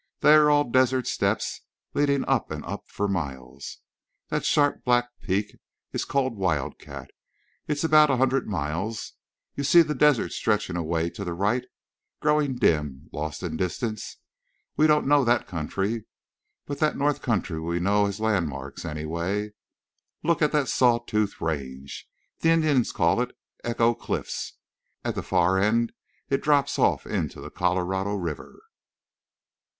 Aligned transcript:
They 0.21 0.33
are 0.33 0.49
all 0.49 0.63
desert 0.63 1.05
steps 1.05 1.61
leading 1.93 2.25
up 2.25 2.49
and 2.49 2.65
up 2.65 2.85
for 2.87 3.07
miles. 3.07 3.77
That 4.29 4.43
sharp 4.43 4.83
black 4.83 5.11
peak 5.21 5.55
is 5.93 6.05
called 6.05 6.37
Wildcat. 6.39 7.11
It's 7.67 7.83
about 7.83 8.09
a 8.09 8.17
hundred 8.17 8.47
miles. 8.47 9.13
You 9.53 9.63
see 9.63 9.83
the 9.83 9.93
desert 9.93 10.31
stretching 10.31 10.75
away 10.75 11.11
to 11.11 11.23
the 11.23 11.35
right, 11.35 11.65
growing 12.19 12.55
dim—lost 12.55 13.43
in 13.43 13.57
distance? 13.57 14.17
We 14.75 14.87
don't 14.87 15.05
know 15.05 15.23
that 15.23 15.45
country. 15.45 16.07
But 16.65 16.79
that 16.79 16.97
north 16.97 17.21
country 17.21 17.59
we 17.59 17.79
know 17.79 18.07
as 18.07 18.19
landmarks, 18.19 18.83
anyway. 18.83 19.51
Look 20.23 20.41
at 20.41 20.51
that 20.51 20.67
saw 20.67 20.97
tooth 20.97 21.39
range. 21.39 22.09
The 22.39 22.49
Indians 22.49 22.91
call 22.91 23.21
it 23.21 23.37
Echo 23.63 23.93
Cliffs. 23.93 24.53
At 25.05 25.13
the 25.13 25.21
far 25.21 25.59
end 25.59 25.93
it 26.27 26.41
drops 26.41 26.79
off 26.79 27.05
into 27.05 27.39
the 27.39 27.51
Colorado 27.51 28.15
River. 28.15 28.61